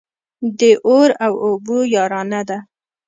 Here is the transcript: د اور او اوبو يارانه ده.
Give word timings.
د 0.59 0.61
اور 0.87 1.09
او 1.25 1.33
اوبو 1.47 1.77
يارانه 1.95 2.41
ده. 2.49 2.57